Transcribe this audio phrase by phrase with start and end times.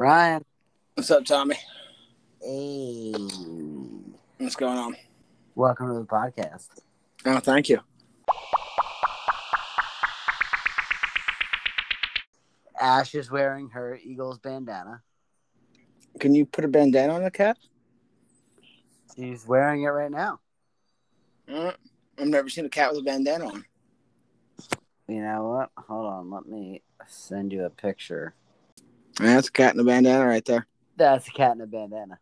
[0.00, 0.42] Ryan.
[0.94, 1.56] What's up, Tommy?
[2.40, 3.12] Hey.
[4.38, 4.96] What's going on?
[5.54, 6.68] Welcome to the podcast.
[7.26, 7.80] Oh, thank you.
[12.80, 15.02] Ash is wearing her Eagles bandana.
[16.18, 17.58] Can you put a bandana on a cat?
[19.14, 20.40] She's wearing it right now.
[21.46, 21.72] Uh,
[22.18, 23.64] I've never seen a cat with a bandana on.
[25.08, 25.84] You know what?
[25.84, 26.30] Hold on.
[26.30, 28.34] Let me send you a picture.
[29.20, 30.66] That's a cat in a bandana right there.
[30.96, 32.18] That's a cat in a bandana.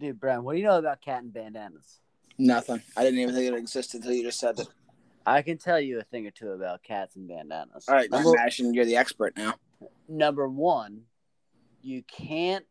[0.00, 2.00] Dude, Brian, what do you know about cat and bandanas?
[2.38, 2.82] Nothing.
[2.96, 4.68] I didn't even think it existed until you just said it.
[5.26, 7.86] I can tell you a thing or two about cats and bandanas.
[7.88, 9.54] All right, Number, you're the expert now.
[10.08, 11.02] number one,
[11.82, 12.64] you can't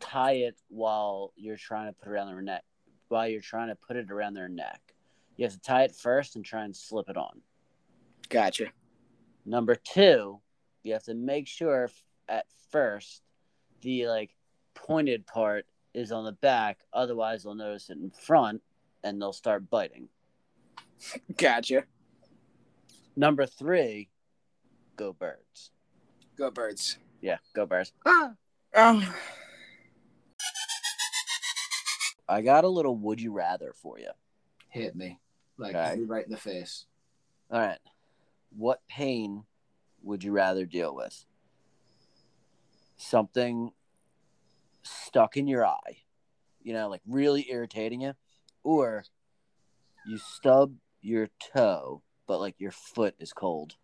[0.00, 2.64] tie it while you're trying to put it around their neck.
[3.08, 4.80] While you're trying to put it around their neck,
[5.36, 7.40] you have to tie it first and try and slip it on.
[8.28, 8.66] Gotcha.
[9.44, 10.40] Number two,
[10.86, 11.90] you have to make sure
[12.28, 13.22] at first
[13.82, 14.30] the like
[14.74, 16.78] pointed part is on the back.
[16.92, 18.62] Otherwise, they'll notice it in front
[19.04, 20.08] and they'll start biting.
[21.36, 21.84] Gotcha.
[23.16, 24.08] Number three,
[24.96, 25.70] go birds.
[26.36, 26.98] Go birds.
[27.20, 27.92] Yeah, go birds.
[28.06, 28.32] Ah.
[28.74, 29.14] Oh.
[32.28, 34.10] I got a little would you rather for you.
[34.68, 35.18] hit me
[35.58, 36.02] like Okay.
[36.02, 36.84] right in the face.
[37.50, 37.78] All right.
[38.54, 39.44] What pain
[40.06, 41.24] would you rather deal with?
[42.96, 43.72] Something
[44.82, 45.98] stuck in your eye,
[46.62, 48.14] you know, like really irritating you,
[48.62, 49.04] or
[50.06, 53.74] you stub your toe, but like your foot is cold.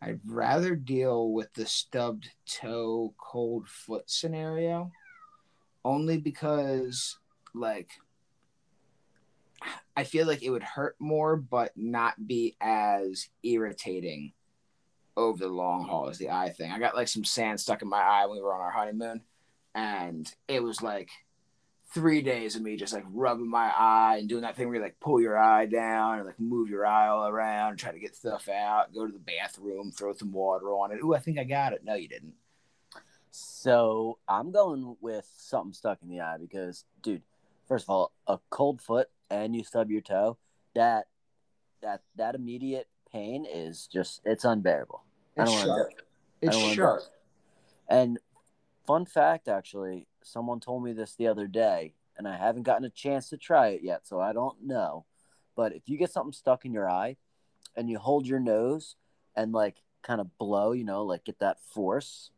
[0.00, 4.92] I'd rather deal with the stubbed toe, cold foot scenario,
[5.84, 7.18] only because
[7.54, 7.90] like
[9.96, 14.32] I feel like it would hurt more, but not be as irritating
[15.16, 16.70] over the long haul as the eye thing.
[16.70, 19.22] I got like some sand stuck in my eye when we were on our honeymoon,
[19.74, 21.10] and it was like
[21.92, 24.82] three days of me just like rubbing my eye and doing that thing where you
[24.82, 28.16] like pull your eye down and like move your eye all around, try to get
[28.16, 30.98] stuff out, go to the bathroom, throw some water on it.
[31.02, 31.84] Ooh, I think I got it.
[31.84, 32.34] No, you didn't.
[33.30, 37.22] So I'm going with something stuck in the eye because, dude,
[37.68, 40.38] first of all, a cold foot and you stub your toe,
[40.74, 41.06] that
[41.82, 45.02] that that immediate pain is just it's unbearable.
[45.38, 45.90] I It's don't sharp.
[45.90, 46.02] do it.
[46.42, 47.02] It's sharp.
[47.88, 48.18] And
[48.86, 52.90] fun fact, actually, someone told me this the other day, and I haven't gotten a
[52.90, 55.04] chance to try it yet, so I don't know.
[55.54, 57.16] But if you get something stuck in your eye
[57.76, 58.96] and you hold your nose
[59.34, 62.30] and like kind of blow, you know, like get that force,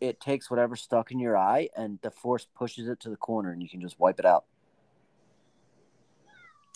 [0.00, 3.52] it takes whatever's stuck in your eye and the force pushes it to the corner
[3.52, 4.44] and you can just wipe it out.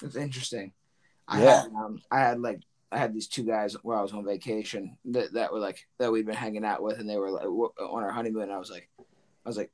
[0.02, 0.72] It's interesting.
[1.28, 1.62] I Yeah.
[1.62, 2.60] had um, I had like
[2.90, 6.12] I had these two guys where I was on vacation that, that were like that
[6.12, 8.42] we'd been hanging out with, and they were like on our honeymoon.
[8.44, 9.70] And I was like, I was like,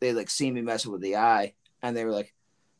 [0.00, 1.52] they like seen me messing with the eye,
[1.82, 2.34] and they were like,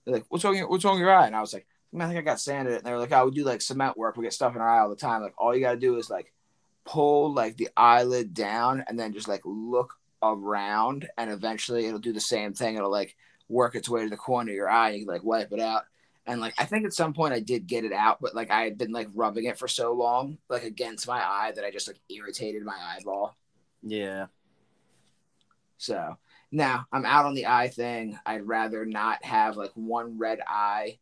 [0.05, 0.57] they're like, what's wrong?
[0.69, 1.27] What's wrong with your eye?
[1.27, 2.79] And I was like, "Man, I think I got sand in it.
[2.79, 4.17] And they were like, oh, we do like cement work.
[4.17, 5.21] We get stuff in our eye all the time.
[5.23, 6.33] Like all you got to do is like
[6.85, 12.13] pull like the eyelid down, and then just like look around, and eventually it'll do
[12.15, 12.77] the same thing.
[12.77, 13.15] It'll like
[13.49, 15.61] work its way to the corner of your eye, and you can like wipe it
[15.61, 15.83] out.
[16.27, 18.63] And like I think at some point I did get it out, but like I
[18.63, 21.87] had been like rubbing it for so long, like against my eye, that I just
[21.87, 23.37] like irritated my eyeball.
[23.83, 24.27] Yeah.
[25.79, 26.17] So
[26.51, 28.19] now I'm out on the eye thing.
[28.27, 30.99] I'd rather not have like one red eye.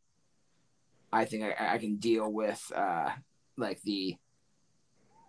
[1.13, 3.11] I think I, I can deal with uh
[3.57, 4.17] like the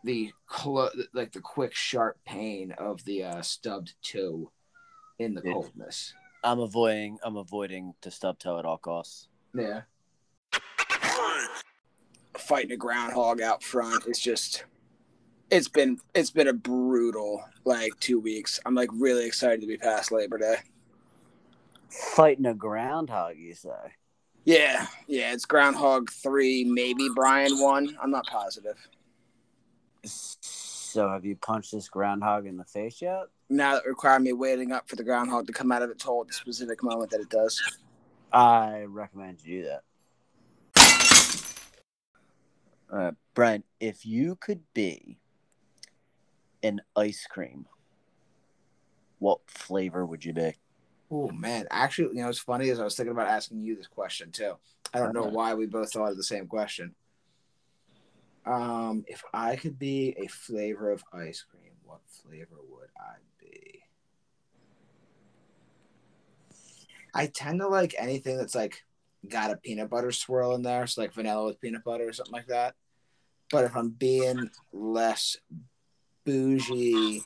[0.04, 4.52] the clo- like the quick sharp pain of the uh, stubbed toe
[5.20, 5.54] in the Yeah.
[5.54, 6.14] coldness.
[6.44, 9.30] I'm avoiding I'm avoiding the stub toe at all costs.
[9.56, 9.82] Yeah.
[12.38, 14.66] Fighting a groundhog out front is just.
[15.52, 18.60] It's been it's been a brutal like two weeks.
[18.66, 20.58] I'm like really excited to be past Labor Day.
[21.90, 23.70] Fighting a groundhog, you say?
[24.44, 27.98] Yeah, yeah, it's Groundhog three, maybe Brian one.
[28.02, 28.78] I'm not positive.
[30.04, 33.24] So have you punched this groundhog in the face yet?
[33.50, 36.22] Now that require me waiting up for the groundhog to come out of its hole
[36.22, 37.60] at the specific moment that it does.
[38.36, 39.84] I recommend you do that.
[42.92, 45.18] Uh, Brian, if you could be
[46.62, 47.66] an ice cream,
[49.20, 50.54] what flavor would you be?
[51.10, 53.88] Oh man, actually, you know, what's funny is I was thinking about asking you this
[53.88, 54.56] question too.
[54.94, 56.94] I don't know why we both thought of the same question.
[58.46, 63.86] Um, if I could be a flavor of ice cream, what flavor would I be?
[67.16, 68.84] I tend to like anything that's like
[69.30, 72.34] got a peanut butter swirl in there, so like vanilla with peanut butter or something
[72.34, 72.76] like that.
[73.50, 75.38] But if I'm being less
[76.26, 77.24] bougie,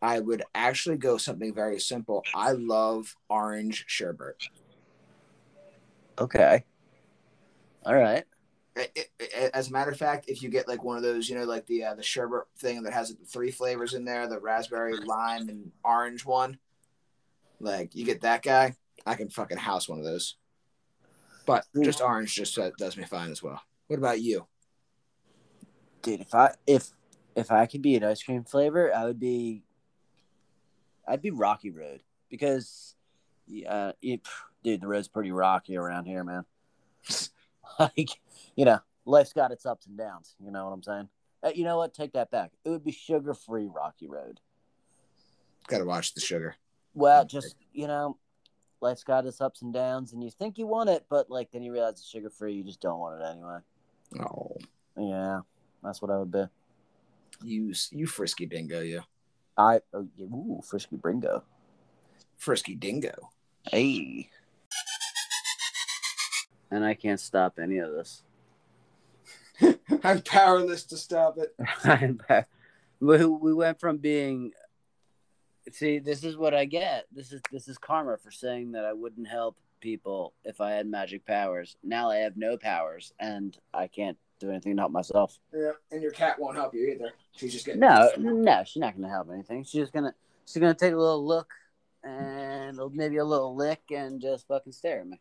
[0.00, 2.24] I would actually go something very simple.
[2.34, 4.36] I love orange sherbet.
[6.18, 6.64] Okay.
[7.84, 8.24] All right.
[8.76, 11.28] It- it- it- As a matter of fact, if you get like one of those,
[11.28, 14.26] you know, like the uh, the sherbet thing that has the three flavors in there,
[14.28, 16.58] the raspberry, lime, and orange one,
[17.58, 20.36] like you get that guy, I can fucking house one of those.
[21.46, 23.60] But just orange just uh, does me fine as well.
[23.86, 24.46] What about you?
[26.02, 26.90] Dude, if I if
[27.34, 29.64] if I could be an ice cream flavor, I would be
[31.08, 32.94] I'd be Rocky Road because
[33.46, 34.20] yeah, it,
[34.62, 36.44] dude, the road's pretty rocky around here, man.
[37.78, 38.10] like,
[38.54, 40.36] you know, life's got its ups and downs.
[40.42, 41.08] You know what I'm saying?
[41.42, 41.94] Uh, you know what?
[41.94, 42.52] Take that back.
[42.64, 44.40] It would be sugar free Rocky Road.
[45.66, 46.56] Got to watch the sugar.
[46.94, 48.18] Well, just you know,
[48.80, 51.62] life's got its ups and downs, and you think you want it, but like then
[51.62, 52.54] you realize it's sugar free.
[52.54, 53.58] You just don't want it anyway.
[54.20, 54.56] Oh,
[54.96, 55.40] Yeah,
[55.82, 56.44] that's what I would be.
[57.42, 59.02] you you frisky dingo, you
[59.56, 61.42] I oh, yeah, ooh frisky bringo.
[62.36, 63.30] frisky dingo.
[63.70, 64.30] Hey.
[66.70, 68.22] And I can't stop any of this.
[70.04, 72.46] I'm powerless to stop it.
[73.00, 74.52] we, we went from being
[75.74, 77.06] see this is what i get.
[77.12, 80.86] This is this is karma for saying that i wouldn't help people if i had
[80.86, 81.76] magic powers.
[81.82, 85.38] Now i have no powers and i can't do anything to help myself.
[85.52, 87.12] Yeah, and your cat won't help you either.
[87.32, 89.64] She's just getting no no she's not gonna help anything.
[89.64, 90.14] She's just gonna
[90.46, 91.52] she's gonna take a little look
[92.02, 95.20] and maybe a little lick and just fucking stare at me.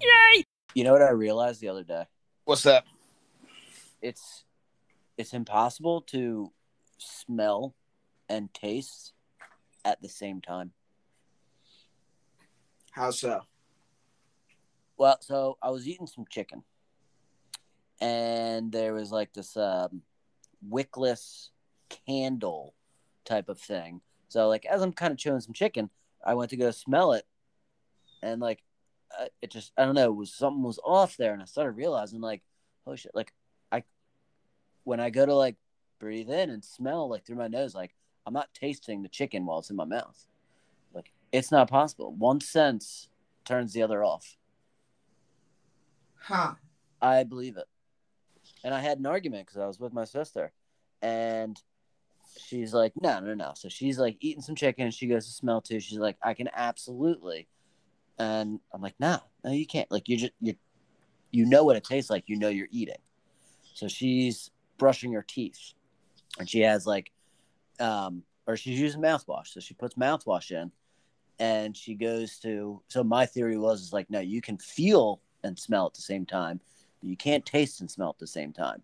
[0.00, 0.44] Yay!
[0.74, 2.04] You know what i realized the other day?
[2.44, 2.84] What's that?
[4.02, 4.44] it's
[5.16, 6.52] it's impossible to
[6.98, 7.74] smell
[8.28, 9.12] and taste
[9.84, 10.72] at the same time.
[12.92, 13.42] How so?
[14.96, 16.64] Well, so I was eating some chicken,
[18.00, 20.02] and there was like this um,
[20.68, 21.50] wickless
[21.88, 22.74] candle
[23.24, 24.00] type of thing.
[24.28, 25.90] So, like, as I'm kind of chewing some chicken,
[26.24, 27.24] I went to go smell it,
[28.22, 28.62] and like,
[29.18, 32.20] uh, it just I don't know, was something was off there, and I started realizing
[32.20, 32.42] like,
[32.86, 33.32] oh shit, like,
[33.70, 33.84] I
[34.82, 35.56] when I go to like
[36.00, 37.94] breathe in and smell like through my nose, like
[38.28, 40.26] I'm not tasting the chicken while it's in my mouth.
[40.92, 42.12] Like, it's not possible.
[42.12, 43.08] One sense
[43.46, 44.36] turns the other off.
[46.20, 46.52] Huh.
[47.00, 47.64] I believe it.
[48.62, 50.52] And I had an argument because I was with my sister,
[51.00, 51.58] and
[52.38, 55.32] she's like, "No, no, no." So she's like eating some chicken, and she goes to
[55.32, 55.80] smell too.
[55.80, 57.48] She's like, "I can absolutely,"
[58.18, 59.90] and I'm like, "No, no, you can't.
[59.90, 60.54] Like, you just you,
[61.30, 62.24] you know what it tastes like.
[62.26, 63.00] You know you're eating."
[63.72, 65.72] So she's brushing her teeth,
[66.38, 67.10] and she has like,
[67.80, 69.48] um, or she's using mouthwash.
[69.48, 70.70] So she puts mouthwash in,
[71.38, 72.82] and she goes to.
[72.88, 76.26] So my theory was is like, no, you can feel and smell at the same
[76.26, 76.60] time
[77.00, 78.82] but you can't taste and smell at the same time.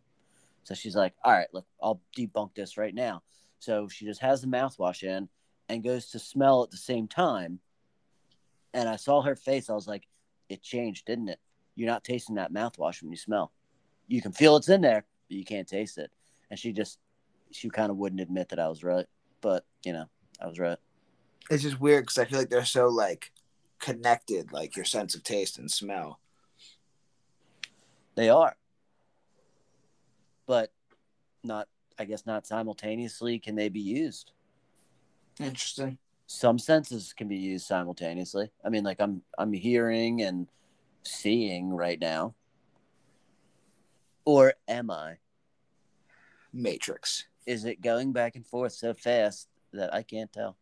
[0.64, 3.22] So she's like, all right, look, I'll debunk this right now.
[3.58, 5.28] So she just has the mouthwash in
[5.68, 7.58] and goes to smell at the same time.
[8.72, 9.68] And I saw her face.
[9.68, 10.06] I was like,
[10.48, 11.40] it changed, didn't it?
[11.74, 13.52] You're not tasting that mouthwash when you smell.
[14.06, 16.10] You can feel it's in there, but you can't taste it.
[16.50, 16.98] And she just,
[17.54, 19.06] she kind of wouldn't admit that I was right.
[19.40, 20.06] But, you know,
[20.40, 20.78] I was right.
[21.50, 23.30] It's just weird because I feel like they're so like
[23.78, 26.18] connected, like your sense of taste and smell.
[28.16, 28.56] They are.
[30.46, 30.72] But
[31.44, 31.68] not,
[31.98, 34.32] I guess, not simultaneously can they be used.
[35.38, 35.98] Interesting.
[36.26, 38.50] some senses can be used simultaneously.
[38.64, 40.48] I mean, like I'm I'm hearing and
[41.02, 42.34] seeing right now.
[44.24, 45.18] Or am I?
[46.52, 47.26] Matrix.
[47.46, 50.56] Is it going back and forth so fast that I can't tell?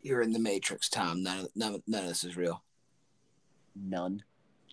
[0.00, 1.22] You're in the Matrix, Tom.
[1.22, 2.62] None of, none, none of this is real.
[3.74, 4.22] None.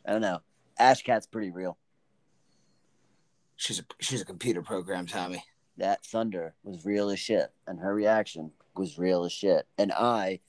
[0.06, 0.42] I don't know.
[0.80, 1.78] Ashcat's pretty real.
[3.56, 5.44] She's a she's a computer program, Tommy.
[5.78, 10.40] That thunder was real as shit, and her reaction was real as shit, and I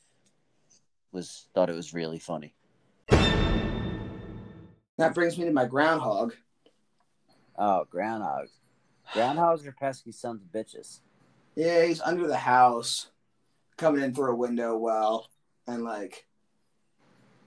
[1.13, 2.55] was thought it was really funny.
[3.09, 6.35] That brings me to my groundhog.
[7.57, 8.51] Oh, groundhogs!
[9.13, 11.01] Groundhogs are pesky sons of bitches.
[11.55, 13.09] Yeah, he's under the house,
[13.77, 15.29] coming in through a window well,
[15.67, 16.27] and like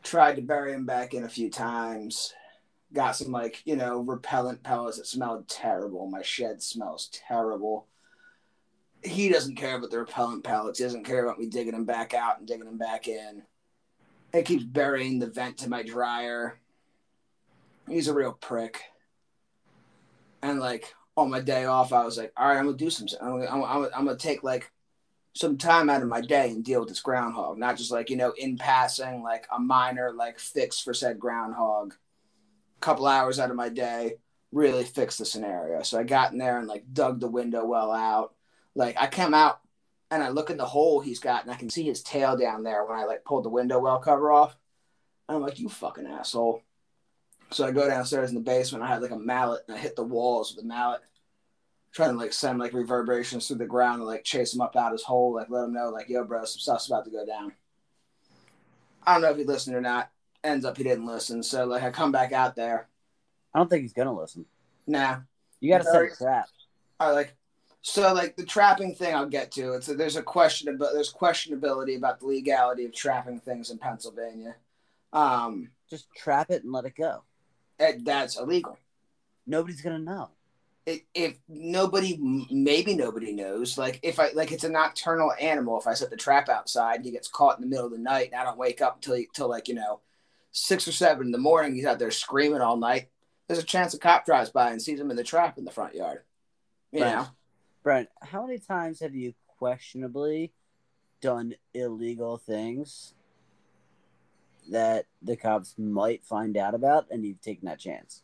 [0.03, 2.33] tried to bury him back in a few times.
[2.93, 6.07] Got some like, you know, repellent pellets that smelled terrible.
[6.07, 7.87] My shed smells terrible.
[9.03, 10.79] He doesn't care about the repellent pellets.
[10.79, 13.43] He doesn't care about me digging him back out and digging him back in.
[14.33, 16.59] It keeps burying the vent to my dryer.
[17.87, 18.81] He's a real prick.
[20.41, 23.07] And like on my day off, I was like, all right, I'm gonna do some.
[23.19, 24.71] I'm gonna, I'm, I'm, gonna take like
[25.33, 28.15] some time out of my day and deal with this groundhog, not just like you
[28.15, 31.95] know in passing, like a minor like fix for said groundhog.
[32.77, 34.13] A couple hours out of my day,
[34.51, 35.81] really fix the scenario.
[35.81, 38.35] So I got in there and like dug the window well out.
[38.75, 39.59] Like I come out
[40.11, 42.61] and I look in the hole he's got and I can see his tail down
[42.61, 44.55] there when I like pulled the window well cover off.
[45.27, 46.61] And I'm like, you fucking asshole.
[47.51, 48.83] So I go downstairs in the basement.
[48.83, 51.01] I had like a mallet and I hit the walls with the mallet,
[51.91, 54.91] trying to like send like reverberations through the ground and like chase him up out
[54.91, 57.53] his hole, like let him know, like, yo, bro, some stuff's about to go down.
[59.05, 60.11] I don't know if he listened or not.
[60.43, 61.41] Ends up he didn't listen.
[61.41, 62.87] So like I come back out there.
[63.53, 64.45] I don't think he's gonna listen.
[64.85, 65.19] Nah.
[65.59, 66.49] You got to set a trap.
[66.99, 67.35] I like
[67.81, 69.73] so like the trapping thing I'll get to.
[69.73, 73.77] It's a, there's a question about there's questionability about the legality of trapping things in
[73.77, 74.55] Pennsylvania.
[75.13, 77.23] Um, Just trap it and let it go.
[77.79, 78.77] That's illegal.
[79.45, 80.29] Nobody's gonna know.
[80.85, 82.17] It, if nobody,
[82.49, 83.77] maybe nobody knows.
[83.77, 85.79] Like if I like, it's a nocturnal animal.
[85.79, 87.97] If I set the trap outside, and he gets caught in the middle of the
[87.97, 89.99] night, and I don't wake up until till like you know
[90.51, 91.75] six or seven in the morning.
[91.75, 93.09] He's out there screaming all night.
[93.47, 95.71] There's a chance a cop drives by and sees him in the trap in the
[95.71, 96.21] front yard.
[96.91, 97.15] You Right.
[97.15, 97.27] know.
[97.83, 100.51] Brent, how many times have you questionably
[101.21, 103.13] done illegal things
[104.71, 108.21] that the cops might find out about and you've taken that chance?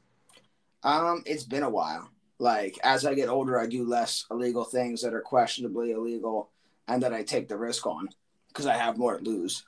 [0.83, 2.09] Um, it's been a while.
[2.39, 6.49] Like as I get older, I do less illegal things that are questionably illegal,
[6.87, 8.09] and that I take the risk on
[8.49, 9.65] because I have more to lose.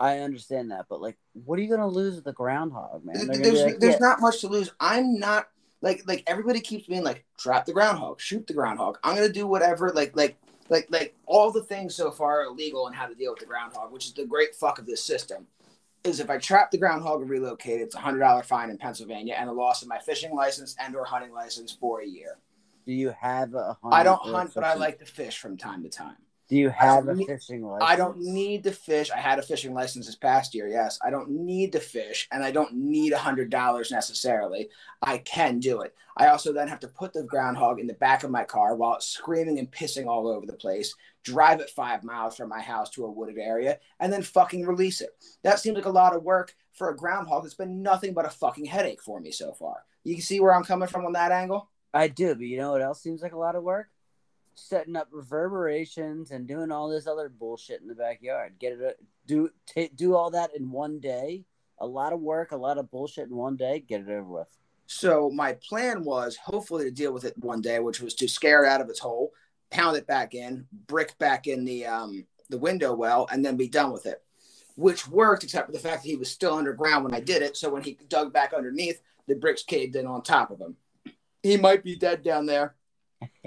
[0.00, 3.14] I understand that, but like, what are you gonna lose with the groundhog, man?
[3.14, 4.72] They're gonna be There's like, there's "Yeah." not much to lose.
[4.80, 5.48] I'm not
[5.80, 8.98] like like everybody keeps being like trap the groundhog, shoot the groundhog.
[9.04, 10.36] I'm gonna do whatever like like
[10.68, 13.46] like like all the things so far are illegal and how to deal with the
[13.46, 15.46] groundhog, which is the great fuck of this system.
[16.04, 19.36] Is if I trap the groundhog and relocate, it's a hundred dollar fine in Pennsylvania
[19.38, 22.38] and a loss of my fishing license and or hunting license for a year.
[22.84, 23.94] Do you have a hunt?
[23.94, 26.16] I don't hunt, but I like to fish from time to time.
[26.52, 27.90] Do you have a need- fishing license?
[27.90, 29.10] I don't need to fish.
[29.10, 30.68] I had a fishing license this past year.
[30.68, 34.68] Yes, I don't need to fish, and I don't need a hundred dollars necessarily.
[35.00, 35.94] I can do it.
[36.14, 38.96] I also then have to put the groundhog in the back of my car while
[38.96, 40.94] it's screaming and pissing all over the place.
[41.22, 45.00] Drive it five miles from my house to a wooded area, and then fucking release
[45.00, 45.08] it.
[45.44, 47.44] That seems like a lot of work for a groundhog.
[47.44, 49.86] That's been nothing but a fucking headache for me so far.
[50.04, 51.70] You can see where I'm coming from on that angle.
[51.94, 53.88] I do, but you know what else seems like a lot of work?
[54.54, 58.54] Setting up reverberations and doing all this other bullshit in the backyard.
[58.58, 61.44] Get it, do ta do all that in one day.
[61.78, 63.80] A lot of work, a lot of bullshit in one day.
[63.80, 64.48] Get it over with.
[64.86, 68.64] So my plan was hopefully to deal with it one day, which was to scare
[68.64, 69.32] it out of its hole,
[69.70, 73.68] pound it back in, brick back in the um, the window well, and then be
[73.68, 74.22] done with it.
[74.76, 77.56] Which worked, except for the fact that he was still underground when I did it.
[77.56, 80.76] So when he dug back underneath, the bricks caved in on top of him.
[81.42, 82.74] He might be dead down there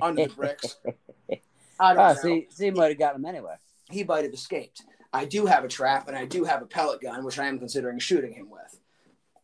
[0.01, 0.77] under the bricks.
[1.79, 2.19] I don't Ah, know.
[2.21, 3.55] see, see, might have got him anyway.
[3.89, 4.81] He might have escaped.
[5.11, 7.59] I do have a trap and I do have a pellet gun, which I am
[7.59, 8.79] considering shooting him with.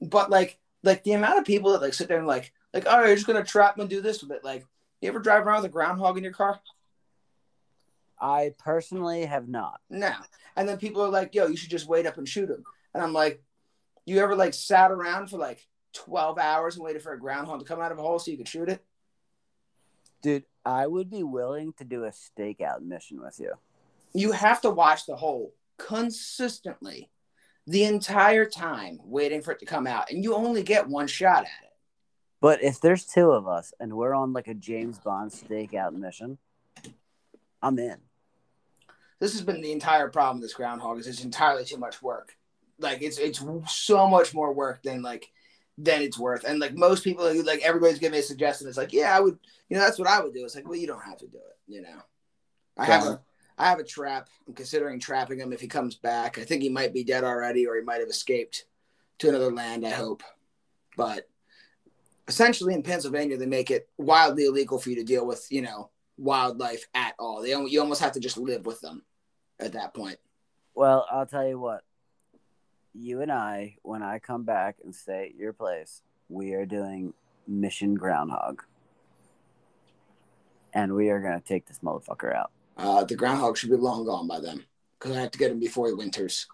[0.01, 3.05] But like, like the amount of people that like sit there and like, like, oh,
[3.05, 4.43] you're just gonna trap him and do this with it.
[4.43, 4.65] Like,
[5.01, 6.59] you ever drive around with a groundhog in your car?
[8.19, 9.79] I personally have not.
[9.89, 10.11] No.
[10.55, 12.63] And then people are like, yo, you should just wait up and shoot him.
[12.93, 13.43] And I'm like,
[14.05, 17.65] you ever like sat around for like 12 hours and waited for a groundhog to
[17.65, 18.83] come out of a hole so you could shoot it?
[20.21, 23.53] Dude, I would be willing to do a stakeout mission with you.
[24.13, 27.09] You have to watch the hole consistently
[27.65, 30.11] the entire time waiting for it to come out.
[30.11, 31.73] And you only get one shot at it.
[32.39, 36.37] But if there's two of us and we're on like a James Bond stakeout mission,
[37.61, 37.97] I'm in.
[39.19, 42.35] this has been the entire problem with this groundhog is it's entirely too much work
[42.79, 45.31] like it's it's so much more work than like
[45.77, 46.43] than it's worth.
[46.43, 48.67] And like most people like everybody's giving me a suggestion.
[48.67, 49.37] It's like yeah i would
[49.69, 50.43] you know that's what i would do.
[50.43, 52.01] It's like well you don't have to do it you know.
[52.77, 53.21] I have a
[53.57, 54.29] i have a trap.
[54.47, 56.37] I'm considering trapping him if he comes back.
[56.37, 58.65] I think he might be dead already or he might have escaped
[59.19, 60.23] to another land i hope.
[60.97, 61.27] But
[62.27, 65.89] essentially in pennsylvania they make it wildly illegal for you to deal with you know
[66.17, 67.41] wildlife at all.
[67.41, 69.03] They you almost have to just live with them
[69.59, 70.17] at that point.
[70.73, 71.83] Well, I'll tell you what.
[72.93, 77.13] You and I, when I come back and stay at your place, we are doing
[77.47, 78.63] Mission Groundhog.
[80.73, 82.51] And we are going to take this motherfucker out.
[82.77, 84.63] Uh, the groundhog should be long gone by then
[84.97, 86.47] because I have to get him before he winters.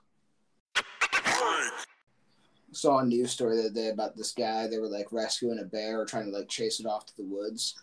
[2.72, 4.68] Saw a news story the other day about this guy.
[4.68, 7.24] They were like rescuing a bear or trying to like chase it off to the
[7.24, 7.76] woods.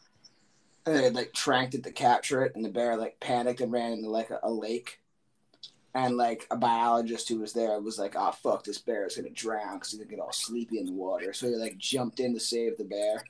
[0.86, 3.92] And they like tranked it to capture it, and the bear like panicked and ran
[3.92, 5.00] into like a, a lake.
[5.94, 9.30] And like a biologist who was there was like, "Oh fuck, this bear is gonna
[9.30, 12.34] drown because he's gonna get all sleepy in the water." So he like jumped in
[12.34, 13.22] to save the bear,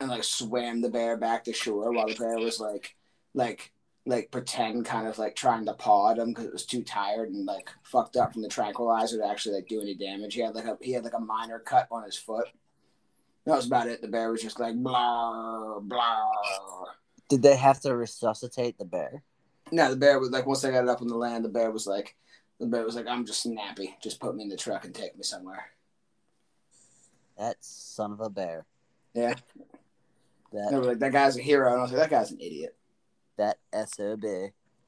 [0.00, 2.96] and like swam the bear back to shore while the bear was like,
[3.32, 3.72] like
[4.06, 7.30] like pretend kind of like trying to paw at him because it was too tired
[7.30, 10.34] and like fucked up from the tranquilizer to actually like do any damage.
[10.34, 12.48] He had like a he had like a minor cut on his foot.
[13.46, 14.02] That was about it.
[14.02, 16.32] The bear was just like blah blah.
[17.28, 19.22] Did they have to resuscitate the bear?
[19.72, 21.70] No, the bear was like once I got it up on the land, the bear
[21.70, 22.16] was like,
[22.60, 23.96] the bear was like, I'm just snappy.
[24.02, 25.66] Just put me in the truck and take me somewhere.
[27.38, 28.66] That son of a bear.
[29.14, 29.34] Yeah.
[30.52, 32.40] That They were like, that guy's a hero, and I was like, that guy's an
[32.40, 32.76] idiot.
[33.36, 34.24] that sob.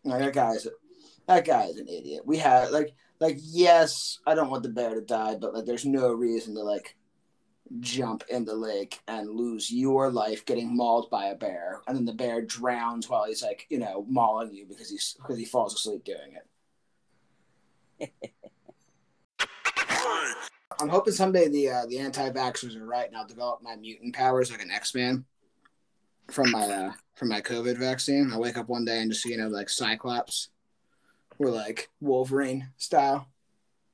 [0.05, 0.69] Like, that guy's
[1.27, 2.23] that guy is an idiot.
[2.25, 5.85] We had like like yes, I don't want the bear to die, but like there's
[5.85, 6.96] no reason to like
[7.81, 12.05] jump in the lake and lose your life getting mauled by a bear, and then
[12.05, 15.75] the bear drowns while he's like you know mauling you because he's because he falls
[15.75, 16.37] asleep doing
[18.01, 18.13] it.
[20.79, 24.51] I'm hoping someday the uh, the anti-vaxxers are right, and I'll develop my mutant powers
[24.51, 25.25] like an X-Man
[26.31, 28.31] from my uh, from my COVID vaccine.
[28.33, 30.49] I wake up one day and just you know like Cyclops
[31.39, 33.29] or like Wolverine style.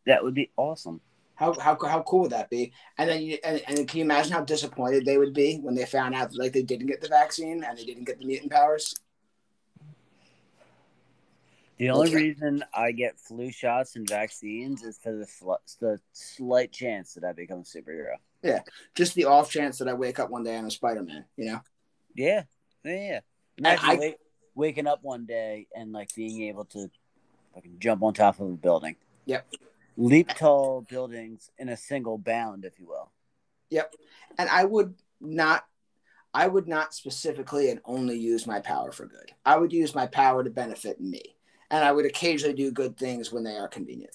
[0.07, 1.01] That would be awesome.
[1.35, 2.73] How how how cool would that be?
[2.99, 5.87] And then you and, and can you imagine how disappointed they would be when they
[5.87, 8.95] found out like they didn't get the vaccine and they didn't get the mutant powers?
[11.79, 12.17] The only Okay.
[12.17, 17.25] reason I get flu shots and vaccines is for the sl- the slight chance that
[17.25, 18.17] I become a superhero.
[18.43, 18.61] Yeah,
[18.95, 21.47] just the off chance that I wake up one day and I'm Spider Man, you
[21.47, 21.61] know?
[22.15, 22.43] Yeah,
[22.85, 22.93] yeah.
[22.93, 23.21] yeah.
[23.59, 24.17] Imagine I- wake,
[24.55, 26.89] waking up one day and like being able to
[27.55, 28.97] fucking jump on top of a building.
[29.27, 29.47] Yep.
[29.97, 33.11] Leap tall buildings in a single bound, if you will.
[33.71, 33.95] Yep.
[34.39, 35.65] And I would not
[36.35, 39.33] I would not specifically and only use my power for good.
[39.45, 41.37] I would use my power to benefit me.
[41.71, 44.15] And I would occasionally do good things when they are convenient.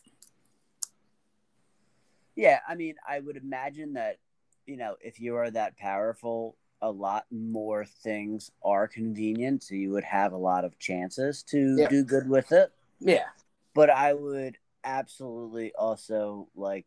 [2.35, 4.17] Yeah, I mean, I would imagine that,
[4.65, 9.91] you know, if you are that powerful, a lot more things are convenient, so you
[9.91, 11.87] would have a lot of chances to Yeah.
[11.87, 12.71] do good with it.
[12.99, 13.29] Yeah.
[13.73, 14.57] But I would
[14.87, 16.85] absolutely also like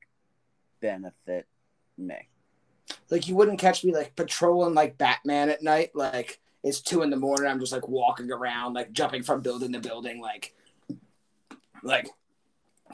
[0.80, 1.46] benefit
[1.98, 2.16] me.
[3.10, 5.90] Like you wouldn't catch me like patrolling like Batman at night.
[5.94, 7.46] Like it's two in the morning.
[7.46, 10.54] I'm just like walking around, like jumping from building to building, like
[11.82, 12.08] like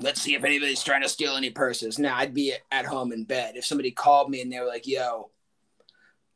[0.00, 1.98] let's see if anybody's trying to steal any purses.
[1.98, 3.56] Now I'd be at home in bed.
[3.56, 5.30] If somebody called me and they were like, yo,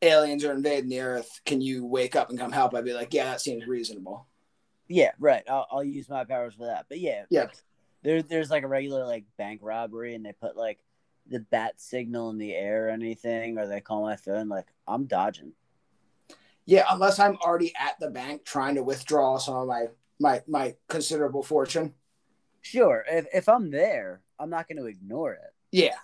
[0.01, 2.75] aliens are invading the earth, can you wake up and come help?
[2.75, 4.27] I'd be like, Yeah, that seems reasonable.
[4.89, 5.43] Yeah, right.
[5.49, 6.87] I'll, I'll use my powers for that.
[6.89, 7.43] But yeah, Yeah.
[7.43, 7.55] like,
[8.03, 10.79] there, there's like a regular like bank robbery, and they put like
[11.29, 14.49] the bat signal in the air or anything, or they call my phone.
[14.49, 15.53] Like I'm dodging.
[16.67, 19.87] Yeah, unless I'm already at the bank trying to withdraw some of my
[20.19, 21.95] my my considerable fortune.
[22.63, 25.55] Sure, if if I'm there, I'm not going to ignore it.
[25.73, 25.97] Yeah.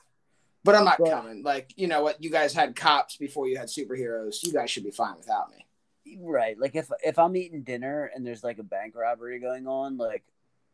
[0.65, 1.45] But I'm not Well- coming.
[1.45, 2.23] Like, you know what?
[2.23, 4.43] You guys had cops before you had superheroes.
[4.45, 6.19] You guys should be fine without me.
[6.21, 6.59] Right.
[6.59, 10.25] Like if if I'm eating dinner and there's like a bank robbery going on, like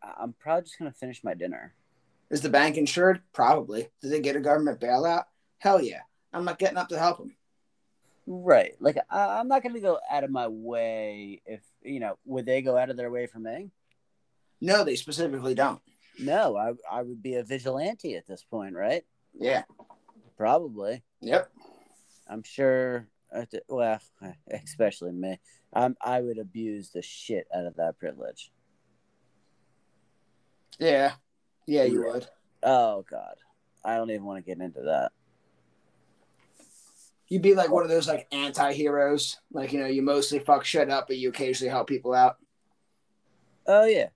[0.03, 1.75] I'm probably just gonna finish my dinner.
[2.31, 3.21] Is the bank insured?
[3.33, 3.89] Probably.
[4.01, 5.25] Did they get a government bailout?
[5.59, 6.01] Hell yeah.
[6.33, 7.37] I'm not getting up to help them.
[8.27, 8.75] Right.
[8.81, 12.19] Like I, I'm not gonna go out of my way if you know.
[12.25, 13.71] Would they go out of their way for me?
[14.61, 15.81] No, they specifically don't.
[16.19, 19.05] No, I I would be a vigilante at this point, right?
[19.35, 19.65] Yeah.
[20.37, 21.03] Probably.
[21.21, 21.51] Yep.
[22.29, 23.09] I'm sure.
[23.69, 24.01] Well,
[24.51, 25.41] especially me.
[25.73, 25.97] I'm.
[26.01, 28.53] I would abuse the shit out of that privilege.
[30.79, 31.13] Yeah.
[31.67, 32.27] Yeah, you would.
[32.63, 33.35] Oh God,
[33.85, 35.13] I don't even want to get into that.
[37.29, 39.39] You'd be like one of those like anti-heroes.
[39.53, 42.37] Like, you know, you mostly fuck shit up, but you occasionally help people out.
[43.67, 44.09] Oh yeah.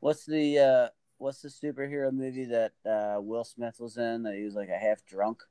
[0.00, 4.44] What's the uh what's the superhero movie that uh Will Smith was in that he
[4.44, 5.42] was like a half drunk?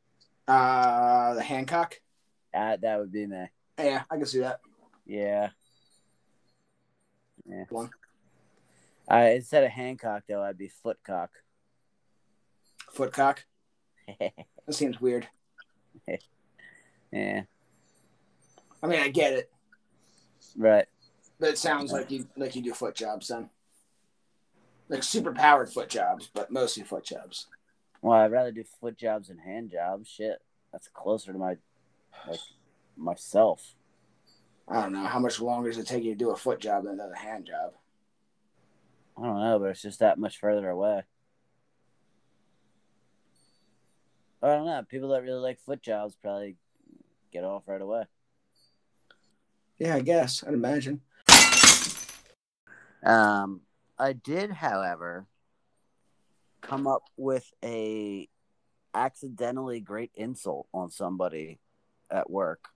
[0.48, 2.02] Uh the Hancock.
[2.54, 3.46] Uh, that would be me.
[3.80, 4.60] Yeah, I can see that.
[5.06, 5.50] Yeah.
[7.46, 7.64] Yeah.
[7.70, 7.90] One.
[9.10, 11.30] Uh, instead of Hancock though, I'd be Footcock.
[12.94, 13.40] Footcock.
[14.68, 15.28] That seems weird.
[17.12, 17.42] yeah.
[18.84, 19.52] I mean, I get it,
[20.56, 20.86] Right.
[21.40, 23.50] but it sounds like you like you do foot jobs then.
[24.88, 27.48] Like super powered foot jobs, but mostly foot jobs.
[28.02, 30.08] Well, I'd rather do foot jobs than hand jobs.
[30.08, 30.42] Shit.
[30.72, 31.58] That's closer to my
[32.28, 32.40] like
[32.96, 33.76] myself.
[34.68, 36.86] I don't know how much longer does it take you to do a foot job
[36.86, 37.74] than a hand job.
[39.22, 41.04] I don't know, but it's just that much further away.
[44.42, 44.84] I don't know.
[44.90, 46.56] People that really like foot jobs probably
[47.32, 48.06] get off right away.
[49.78, 51.02] Yeah, I guess I'd imagine.
[53.04, 53.62] Um,
[54.00, 55.28] I did, however,
[56.62, 58.28] come up with a
[58.94, 61.60] accidentally great insult on somebody
[62.10, 62.70] at work.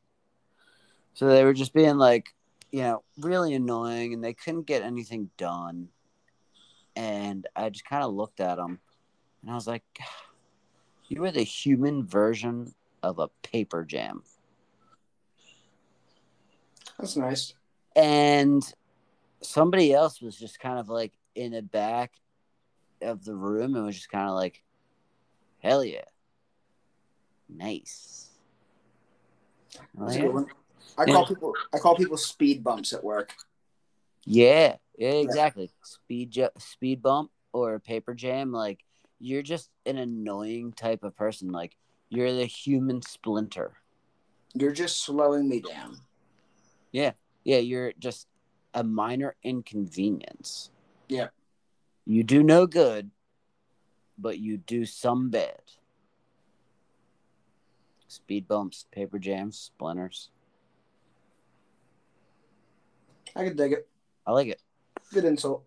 [1.15, 2.35] So they were just being like,
[2.71, 5.89] you know, really annoying, and they couldn't get anything done.
[6.95, 8.79] And I just kind of looked at them,
[9.41, 9.83] and I was like,
[11.07, 12.73] "You are the human version
[13.05, 14.23] of a paper jam.
[16.97, 17.53] That's nice.
[17.95, 18.63] And
[19.41, 22.13] somebody else was just kind of like in the back
[23.01, 24.63] of the room and was just kind of like,
[25.61, 26.05] hell yeah.
[27.47, 28.29] Nice.
[29.97, 30.47] That's a good one.
[30.97, 33.33] I call people I call people speed bumps at work.
[34.25, 35.71] Yeah, yeah, exactly.
[35.83, 38.83] Speed ju- speed bump or a paper jam, like
[39.19, 41.49] you're just an annoying type of person.
[41.49, 41.75] Like
[42.09, 43.77] you're the human splinter.
[44.53, 45.97] You're just slowing me down.
[46.91, 47.11] Yeah,
[47.43, 48.27] yeah, you're just
[48.73, 50.69] a minor inconvenience.
[51.09, 51.27] Yeah.
[52.05, 53.11] You do no good,
[54.17, 55.61] but you do some bad.
[58.07, 60.29] Speed bumps, paper jams, splinters.
[63.35, 63.87] I can dig it.
[64.25, 64.61] I like it.
[65.15, 65.63] Good insult.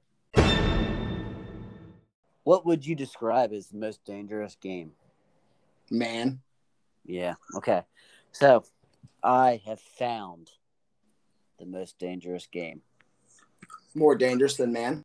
[2.45, 4.93] What would you describe as the most dangerous game?
[5.91, 6.41] Man.
[7.07, 7.37] Yeah.
[7.57, 7.85] Okay.
[8.31, 8.65] So,
[9.23, 10.51] I have found
[11.59, 12.83] the most dangerous game.
[13.95, 15.03] More dangerous than man.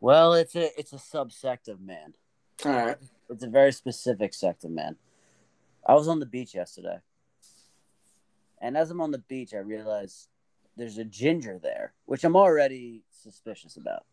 [0.00, 2.14] Well, it's a it's a subsect of man.
[2.64, 2.96] All right.
[3.28, 4.96] It's a very specific sect of man.
[5.86, 7.00] I was on the beach yesterday,
[8.62, 10.30] and as I'm on the beach, I realized
[10.76, 14.04] there's a ginger there, which I'm already suspicious about.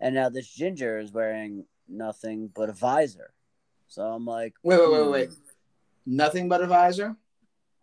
[0.00, 3.32] And now this ginger is wearing nothing but a visor.
[3.88, 5.10] So I'm like, Wait, wait, wait, hmm.
[5.10, 5.30] wait.
[6.06, 7.16] Nothing but a visor.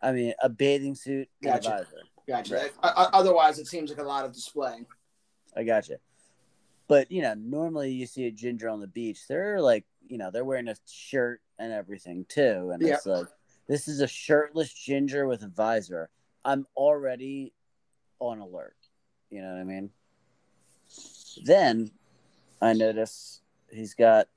[0.00, 1.68] I mean, a bathing suit Gotcha.
[1.68, 2.02] a visor.
[2.28, 2.54] Gotcha.
[2.54, 2.72] Right.
[2.82, 4.86] O- otherwise, it seems like a lot of displaying.
[5.56, 5.98] I gotcha.
[6.88, 9.26] But you know, normally you see a ginger on the beach.
[9.28, 12.70] They're like, you know, they're wearing a shirt and everything too.
[12.72, 13.26] And it's like,
[13.68, 16.10] this is a shirtless ginger with a visor.
[16.44, 17.52] I'm already
[18.30, 18.76] on alert.
[19.30, 19.90] You know what I mean?
[21.44, 21.90] Then
[22.60, 24.28] I notice he's got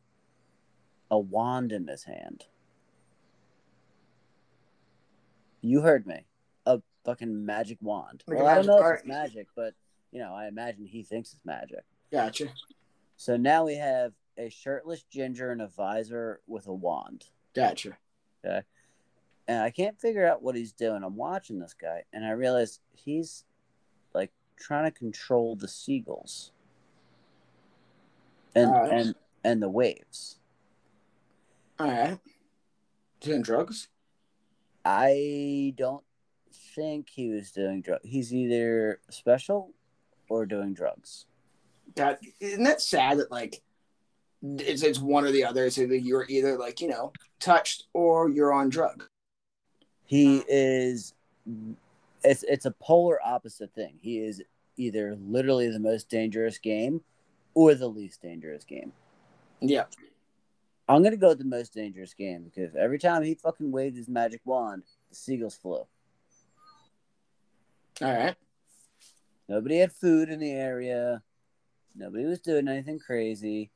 [1.11, 2.45] a wand in his hand.
[5.61, 6.25] You heard me.
[6.65, 8.23] A fucking magic wand.
[8.27, 9.73] Like well, I don't know if it's magic, but
[10.11, 11.83] you know, I imagine he thinks it's magic.
[12.11, 12.47] Gotcha.
[13.17, 17.25] So now we have a shirtless ginger and a visor with a wand.
[17.53, 17.97] Gotcha.
[18.45, 18.61] Okay.
[19.47, 21.03] And I can't figure out what he's doing.
[21.03, 23.43] I'm watching this guy and I realize he's
[24.57, 26.51] trying to control the seagulls.
[28.53, 28.91] And Alright.
[28.91, 30.39] and and the waves.
[31.79, 32.19] All right.
[33.19, 33.89] Doing drugs?
[34.83, 36.03] I don't
[36.75, 38.03] think he was doing drugs.
[38.03, 39.73] He's either special
[40.29, 41.25] or doing drugs.
[41.95, 43.61] God, isn't that sad that like
[44.41, 45.65] it's it's one or the other?
[45.65, 49.03] It's either you're either like you know touched or you're on drug.
[50.05, 51.13] He is
[52.25, 53.97] it's it's a polar opposite thing.
[54.01, 54.41] He is
[54.77, 57.01] either literally the most dangerous game
[57.53, 58.91] or the least dangerous game.
[59.61, 59.85] Yeah.
[60.87, 64.07] I'm gonna go with the most dangerous game because every time he fucking waved his
[64.07, 65.85] magic wand, the seagulls flew.
[68.01, 68.35] All right.
[69.47, 71.21] Nobody had food in the area.
[71.95, 73.71] Nobody was doing anything crazy.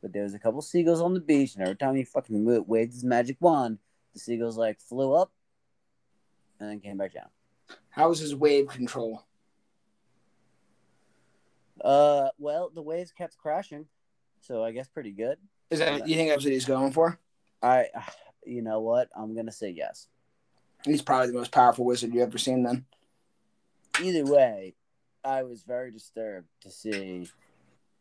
[0.00, 2.94] But there was a couple seagulls on the beach, and every time he fucking waved
[2.94, 3.78] his magic wand,
[4.14, 5.30] the seagulls like flew up
[6.58, 7.28] and then came back down.
[7.90, 9.24] How was his wave control?
[11.82, 13.86] Uh, well, the waves kept crashing,
[14.40, 15.38] so I guess pretty good.
[15.70, 17.18] Is that you think that's what he's going for?
[17.62, 17.88] I,
[18.44, 19.08] you know what?
[19.16, 20.06] I'm gonna say yes.
[20.84, 22.62] He's probably the most powerful wizard you ever seen.
[22.62, 22.84] Then
[24.02, 24.74] Either way,
[25.24, 27.28] I was very disturbed to see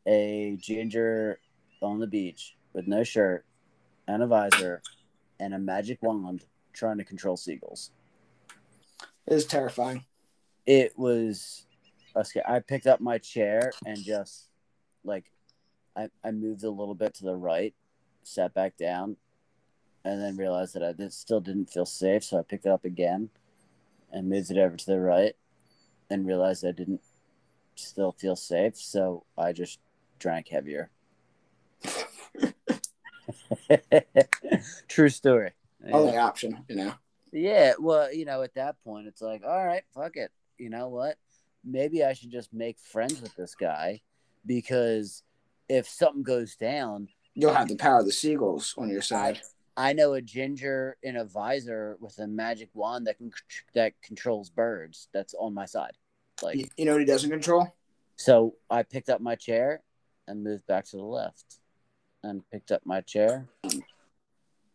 [0.07, 1.39] a ginger
[1.81, 3.45] on the beach with no shirt
[4.07, 4.81] and a visor
[5.39, 7.91] and a magic wand trying to control seagulls.
[9.29, 10.03] It is terrifying.
[10.65, 11.65] It was
[12.15, 14.47] uh, sca- I picked up my chair and just
[15.03, 15.31] like
[15.95, 17.73] I, I moved a little bit to the right,
[18.23, 19.17] sat back down,
[20.03, 22.23] and then realized that I did, still didn't feel safe.
[22.23, 23.29] So I picked it up again
[24.11, 25.35] and moved it over to the right
[26.09, 27.01] and realized I didn't
[27.75, 28.75] still feel safe.
[28.77, 29.79] So I just
[30.17, 30.89] drank heavier.
[34.87, 35.51] True story.
[35.91, 36.93] Only option, you know.
[37.31, 40.31] Yeah, well, you know, at that point, it's like, all right, fuck it.
[40.57, 41.17] You know what?
[41.63, 44.01] Maybe I should just make friends with this guy
[44.45, 45.23] because
[45.67, 49.39] if something goes down, You'll have the power of the seagulls on your side.
[49.77, 53.31] I know a ginger in a visor with a magic wand that can
[53.75, 55.07] that controls birds.
[55.13, 55.93] That's on my side.
[56.41, 57.73] Like, You, you know what he doesn't control?
[58.17, 59.81] so I picked up my chair
[60.27, 61.59] and moved back to the left,
[62.23, 63.47] and picked up my chair.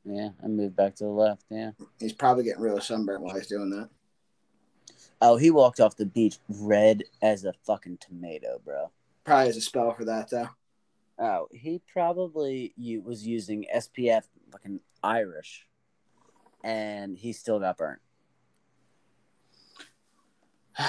[0.05, 1.45] Yeah, I moved back to the left.
[1.51, 1.71] Yeah.
[1.99, 3.89] He's probably getting real sunburned while he's doing that.
[5.21, 8.91] Oh, he walked off the beach red as a fucking tomato, bro.
[9.25, 10.51] Probably has a spell for that though.
[11.19, 15.67] Oh, he probably was using SPF fucking Irish.
[16.63, 18.01] and he still got burnt.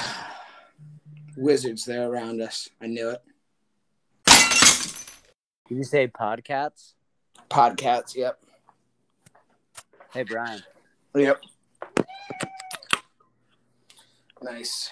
[1.38, 2.69] Wizards, they're around us.
[2.82, 3.21] I knew it.
[5.67, 6.93] Did you say podcats?
[7.49, 8.39] Podcats, yep.
[10.15, 10.63] Hey Brian.
[11.13, 11.41] Yep.
[14.41, 14.89] Nice.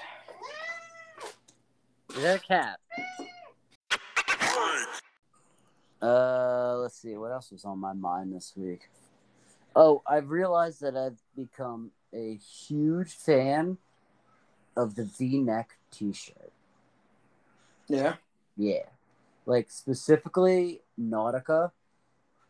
[2.13, 2.79] Is that a cat?
[6.01, 7.15] Uh, let's see.
[7.15, 8.89] What else was on my mind this week?
[9.73, 13.77] Oh, I've realized that I've become a huge fan
[14.75, 16.51] of the V-neck T-shirt.
[17.87, 18.15] Yeah.
[18.57, 18.87] Yeah,
[19.45, 21.71] like specifically Nautica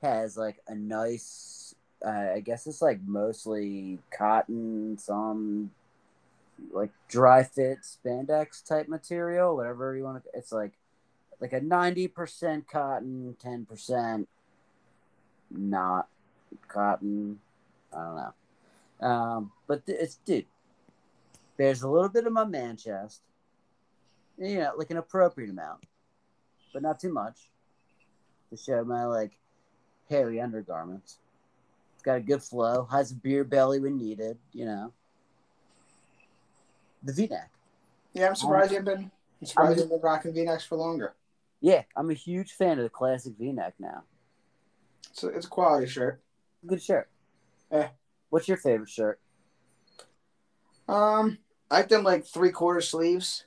[0.02, 1.62] has like a nice.
[2.06, 5.72] Uh, I guess it's like mostly cotton, some
[6.72, 10.30] like dry fit spandex type material, whatever you want to.
[10.34, 10.74] It's like
[11.39, 14.28] like a ninety percent cotton, ten percent
[15.50, 16.08] not
[16.68, 17.39] cotton.
[17.96, 20.46] I don't know, um, but th- it's dude.
[21.58, 23.22] There's a little bit of my man chest,
[24.38, 25.86] you know, like an appropriate amount,
[26.74, 27.50] but not too much
[28.50, 29.38] to show my like
[30.10, 31.20] hairy undergarments.
[32.04, 34.92] Got a good flow, has a beer belly when needed, you know.
[37.02, 37.50] The V-neck.
[38.13, 39.10] Yeah, I'm surprised you've been.
[39.42, 41.16] I'm surprised you've been rocking V-necks for longer.
[41.62, 44.04] Yeah, I'm a huge fan of the classic V-neck now.
[45.13, 46.22] So it's a quality shirt.
[46.66, 47.10] Good shirt.
[47.72, 47.89] Yeah.
[48.30, 49.20] What's your favorite shirt?
[50.88, 51.38] Um,
[51.72, 53.46] I like them like three quarter sleeves,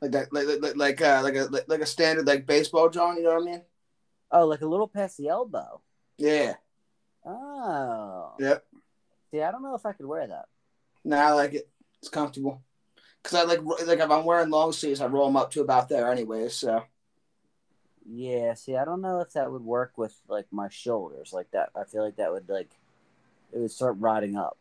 [0.00, 3.16] like that, like like like uh, like a like a standard like baseball John.
[3.16, 3.62] You know what I mean?
[4.30, 5.80] Oh, like a little past the elbow.
[6.16, 6.54] Yeah.
[7.24, 8.32] Oh.
[8.38, 8.64] Yep.
[9.30, 10.46] See, I don't know if I could wear that.
[11.04, 11.68] Nah, I like it.
[12.00, 12.62] It's comfortable.
[13.22, 15.88] Cause I like like if I'm wearing long sleeves, I roll them up to about
[15.88, 16.48] there anyway.
[16.48, 16.82] So
[18.04, 21.70] Yeah, see, I don't know if that would work with like my shoulders like that.
[21.76, 22.70] I feel like that would like
[23.52, 24.58] it would start rotting up.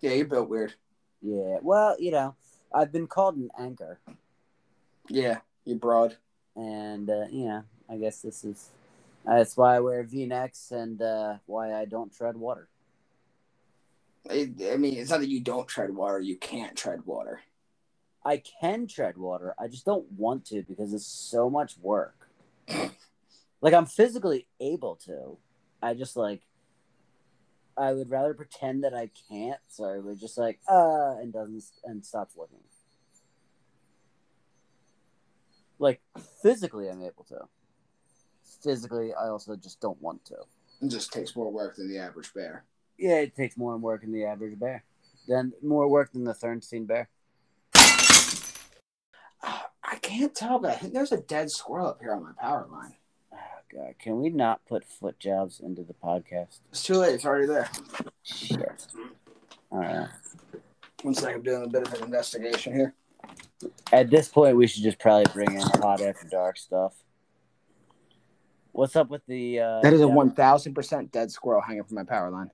[0.00, 0.74] yeah, you're built weird.
[1.20, 1.58] Yeah.
[1.60, 2.36] Well, you know,
[2.72, 3.98] I've been called an anchor,
[5.08, 6.16] Yeah, you're broad.
[6.54, 8.68] and uh, you know, I guess this is
[9.36, 12.68] that's why I wear V-necks and uh, why I don't tread water.
[14.30, 17.40] I, I mean, it's not that you don't tread water; you can't tread water.
[18.24, 19.54] I can tread water.
[19.58, 22.28] I just don't want to because it's so much work.
[23.60, 25.38] like I'm physically able to.
[25.82, 26.42] I just like
[27.76, 31.64] I would rather pretend that I can't, so I would just like uh and doesn't
[31.84, 32.58] and stops looking.
[35.78, 36.00] Like
[36.42, 37.48] physically I'm able to.
[38.62, 40.36] Physically I also just don't want to.
[40.80, 42.64] It just takes more work than the average bear.
[42.98, 44.84] Yeah, it takes more work than the average bear.
[45.26, 47.08] Then more work than the Thernstein bear.
[49.40, 52.32] Uh, I can't tell, but I think there's a dead squirrel up here on my
[52.38, 52.94] power line.
[53.32, 53.36] Oh
[53.72, 56.60] god, can we not put foot jobs into the podcast?
[56.70, 57.70] It's too late; it's already there.
[58.22, 58.86] Shit.
[59.70, 60.08] All right.
[61.02, 62.94] One second, I'm doing a bit of an investigation here.
[63.92, 66.94] At this point, we should just probably bring in hot after dark stuff.
[68.78, 69.58] What's up with the?
[69.58, 72.48] Uh, That is a one thousand percent dead squirrel hanging from my power line.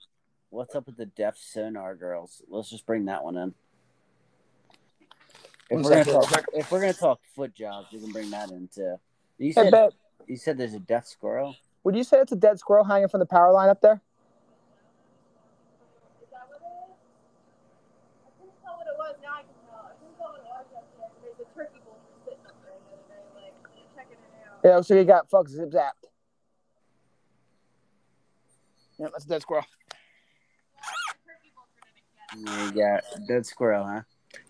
[0.49, 2.41] What's up with the deaf sonar girls?
[2.49, 3.55] Let's just bring that one in.
[5.69, 8.51] If One we're, gonna talk, if we're gonna talk foot jobs, we can bring that
[8.53, 8.97] in too.
[9.37, 9.91] You said
[10.27, 11.57] you said there's a deaf squirrel.
[11.83, 14.01] would you say it's a dead squirrel hanging from the power line up there?
[16.23, 16.97] Is that what it is?
[18.25, 19.15] I couldn't tell what it was.
[19.23, 19.85] Now I can tell.
[19.85, 21.05] I couldn't tell what it was yesterday.
[21.21, 23.53] There's a turkey vulture sitting up there the other day, like
[23.95, 24.65] checking it out.
[24.65, 26.04] Yeah, so you got fuck zip zapped.
[28.99, 29.65] Yeah, that's a dead squirrel.
[31.27, 31.81] Turkey vulture
[32.45, 33.05] didn't get it.
[33.11, 34.03] You got dead squirrel, huh?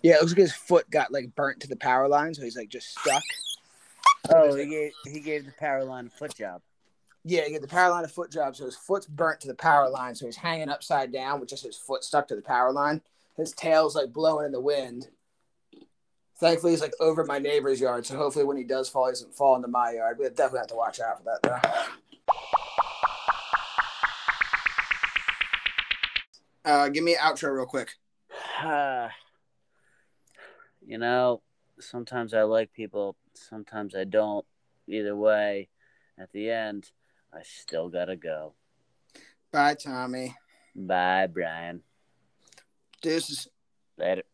[0.02, 2.56] Yeah, it looks like his foot got like burnt to the power line, so he's
[2.56, 3.22] like just stuck.
[4.30, 6.62] Oh, he gave he gave the power line a foot job.
[7.24, 9.54] Yeah, he got the power line a foot job, so his foot's burnt to the
[9.54, 12.70] power line, so he's hanging upside down with just his foot stuck to the power
[12.72, 13.00] line.
[13.36, 15.08] His tail's like blowing in the wind.
[16.36, 19.34] Thankfully, he's like over my neighbor's yard, so hopefully, when he does fall, he doesn't
[19.34, 20.18] fall into my yard.
[20.18, 21.70] We definitely have to watch out for that, though.
[26.64, 27.94] Uh, give me an outro real quick.
[30.86, 31.42] you know,
[31.80, 34.44] sometimes I like people, sometimes I don't.
[34.86, 35.70] Either way,
[36.18, 36.90] at the end,
[37.32, 38.54] I still gotta go.
[39.50, 40.36] Bye, Tommy.
[40.76, 41.82] Bye, Brian.
[43.02, 43.48] This Deuces.
[43.96, 44.24] Later.